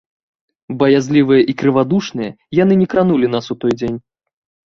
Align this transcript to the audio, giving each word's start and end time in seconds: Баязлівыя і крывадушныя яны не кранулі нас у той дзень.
Баязлівыя 0.79 1.41
і 1.51 1.55
крывадушныя 1.59 2.31
яны 2.63 2.73
не 2.81 2.87
кранулі 2.93 3.27
нас 3.35 3.45
у 3.55 3.59
той 3.65 3.73
дзень. 3.83 3.99